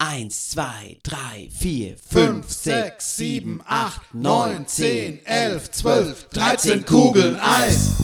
Eins, 0.00 0.50
zwei, 0.50 0.96
drei, 1.02 1.48
vier, 1.50 1.96
fünf, 1.96 2.52
sechs, 2.52 3.16
sieben, 3.16 3.60
acht, 3.66 4.14
neun, 4.14 4.68
zehn, 4.68 5.18
elf, 5.26 5.72
zwölf, 5.72 6.28
dreizehn 6.28 6.86
Kugeln 6.86 7.36
Eis. 7.40 7.94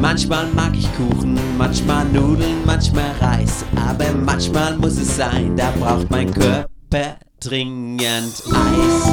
Manchmal 0.00 0.46
mag 0.54 0.76
ich 0.76 0.88
Kuchen, 0.94 1.36
manchmal 1.58 2.04
Nudeln, 2.06 2.64
manchmal 2.64 3.10
Reis. 3.20 3.64
Aber 3.74 4.12
manchmal 4.12 4.76
muss 4.78 4.96
es 4.96 5.16
sein, 5.16 5.56
da 5.56 5.72
braucht 5.78 6.08
mein 6.10 6.32
Körper 6.32 7.16
dringend 7.40 8.42
Eis. 8.52 9.12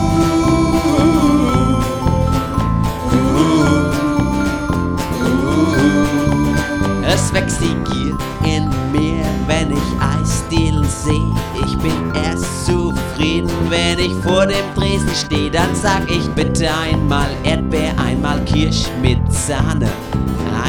Es 7.07 7.33
wächst 7.33 7.61
die 7.61 7.91
Gier 7.91 8.17
in 8.43 8.69
mir, 8.91 9.25
wenn 9.47 9.71
ich 9.71 10.21
Eisdielen 10.21 10.85
sehe. 10.85 11.35
Ich 11.65 11.75
bin 11.79 12.13
erst 12.23 12.67
zufrieden, 12.67 13.49
wenn 13.69 13.97
ich 13.97 14.13
vor 14.23 14.45
dem 14.45 14.65
Dresen 14.75 15.09
stehe. 15.15 15.49
Dann 15.49 15.73
sag 15.73 16.09
ich 16.11 16.27
bitte 16.35 16.69
einmal 16.71 17.29
Erdbeer, 17.43 17.97
einmal 17.97 18.39
Kirsch 18.45 18.85
mit 19.01 19.17
Sahne. 19.31 19.89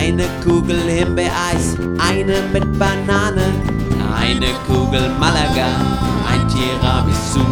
Eine 0.07 0.29
Kugel 0.45 0.79
Himbeereis, 0.83 1.75
eine 1.99 2.41
mit 2.53 2.79
Banane. 2.79 3.53
Eine 4.17 4.47
Kugel 4.65 5.11
Malaga, 5.19 5.67
ein 6.31 6.47
Tiramisu. 6.47 7.45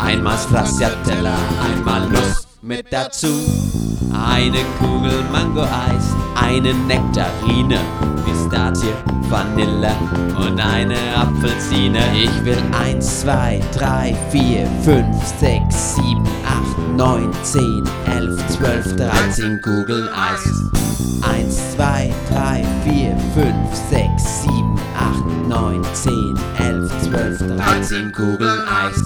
Einmal 0.00 0.38
Stracciatella, 0.38 1.34
einmal 1.64 2.08
Nuss 2.08 2.46
mit 2.62 2.86
dazu. 2.92 3.95
Eine 4.24 4.58
Kugel 4.78 5.24
Mango-Eis, 5.32 6.14
eine 6.34 6.72
Nektarine, 6.74 7.78
Pistazie, 8.24 8.92
Vanille 9.28 9.94
und 10.38 10.60
eine 10.60 10.96
Apfelsine. 11.16 12.00
Ich 12.14 12.44
will 12.44 12.62
eins, 12.72 13.20
zwei, 13.20 13.60
drei, 13.76 14.16
vier, 14.30 14.66
fünf, 14.82 15.24
sechs, 15.38 15.96
sieben, 15.96 16.26
acht, 16.46 16.96
neun, 16.96 17.30
zehn, 17.42 17.84
elf, 18.06 18.46
zwölf, 18.48 18.96
dreizehn 18.96 19.60
Kugeln 19.60 20.08
Eis. 20.08 20.70
Eins, 21.22 21.72
zwei, 21.74 22.12
drei, 22.30 22.64
vier, 22.84 23.16
fünf, 23.34 23.74
sechs, 23.90 24.42
sieben, 24.42 24.78
acht, 24.98 25.48
neun, 25.48 25.82
zehn, 25.92 26.38
elf, 26.58 26.90
zwölf, 27.02 27.38
dreizehn 27.38 28.12
Kugeln 28.12 28.60
Eis. 28.68 29.02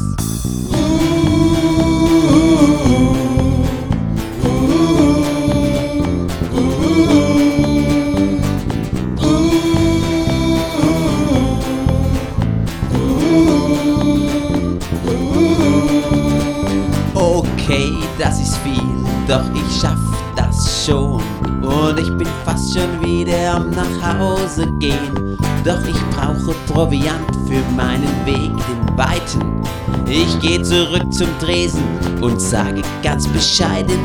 Okay, 17.81 17.97
das 18.19 18.39
ist 18.39 18.59
viel, 18.59 18.83
doch 19.27 19.43
ich 19.55 19.81
schaff 19.81 19.97
das 20.37 20.85
schon. 20.85 21.23
Und 21.63 21.99
ich 21.99 22.15
bin 22.19 22.29
fast 22.45 22.75
schon 22.75 23.03
wieder 23.03 23.55
am 23.55 23.71
nach 23.71 24.19
Hause 24.19 24.67
gehen. 24.79 25.39
Doch 25.65 25.83
ich 25.89 25.97
brauche 26.11 26.55
Proviant 26.71 27.25
für 27.47 27.63
meinen 27.75 28.27
Weg, 28.27 28.51
den 28.69 28.99
weiten. 28.99 29.63
Ich 30.07 30.39
geh 30.41 30.63
zurück 30.63 31.11
zum 31.11 31.29
Tresen 31.39 31.83
und 32.21 32.39
sage 32.39 32.83
ganz 33.03 33.27
bescheiden: 33.27 33.99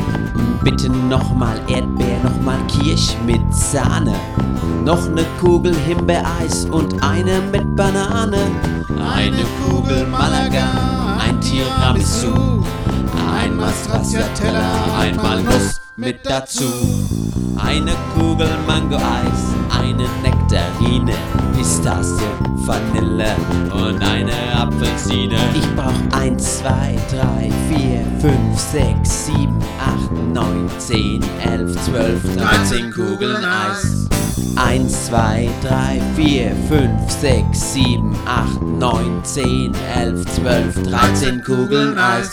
Bitte 0.64 0.88
nochmal 0.88 1.60
Erdbeer, 1.68 2.22
nochmal 2.22 2.58
Kirsch 2.68 3.14
mit 3.26 3.42
Sahne. 3.52 4.14
Noch 4.86 5.06
ne 5.10 5.26
Kugel 5.38 5.76
Himbeereis 5.86 6.64
und 6.70 7.02
eine 7.02 7.42
mit 7.52 7.76
Banane. 7.76 8.38
Eine 9.14 9.44
Kugel 9.68 10.06
Malaga, 10.06 11.18
ein 11.18 11.38
Tiramisu. 11.42 12.56
Einmal 13.26 13.72
Stracciatella, 13.84 14.98
einmal 14.98 15.42
Nuss 15.42 15.80
mit 15.96 16.24
dazu. 16.24 16.64
Eine 17.56 17.92
Kugel 18.14 18.50
Mango-Eis, 18.66 19.54
eine 19.70 20.06
Nektarine, 20.22 21.14
Pistazie, 21.56 22.22
Vanille 22.66 23.34
und 23.72 24.02
eine 24.02 24.32
Apfelsine. 24.54 25.36
Ich 25.54 25.74
brauch 25.74 26.18
eins, 26.18 26.58
zwei, 26.58 26.96
drei, 27.10 27.50
vier, 27.68 28.04
fünf, 28.20 28.58
sechs, 28.58 29.26
sieben, 29.26 29.58
acht, 29.80 30.12
neun, 30.32 30.68
zehn, 30.78 31.24
elf, 31.44 31.82
zwölf, 31.84 32.22
dreizehn 32.36 32.90
Kugeln 32.92 33.44
Eis. 33.44 34.08
Eins, 34.56 35.06
zwei, 35.06 35.48
drei, 35.62 36.00
vier, 36.14 36.54
fünf, 36.68 37.10
sechs, 37.10 37.72
sieben, 37.72 38.14
acht, 38.26 38.60
neun, 38.62 39.20
zehn, 39.24 39.72
elf, 39.96 40.24
zwölf, 40.34 40.82
dreizehn 40.82 41.42
Kugeln 41.42 41.98
Eis. 41.98 42.30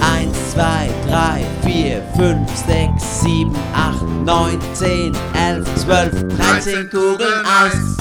Eins, 0.00 0.36
zwei, 0.52 0.88
drei, 1.08 1.44
vier, 1.64 2.02
fünf, 2.16 2.48
sechs, 2.66 3.20
sieben, 3.20 3.54
acht, 3.74 4.02
neun, 4.24 4.58
zehn, 4.74 5.12
elf, 5.34 5.66
zwölf, 5.76 6.12
dreizehn 6.36 6.88
Kugeln 6.90 7.44
Eis. 7.44 7.96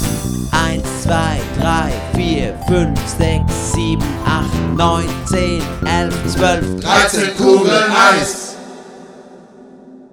Eins, 0.52 1.04
zwei, 1.04 1.40
drei, 1.60 1.92
vier, 2.16 2.54
fünf, 2.68 3.00
sechs, 3.08 3.74
sieben, 3.74 4.04
acht, 4.26 4.37
neun, 4.78 5.10
zehn, 5.26 5.64
elf, 5.86 6.14
zwölf, 6.28 6.66
dreizehn 6.80 7.36
Kugeln 7.36 7.92
Eis. 7.92 8.47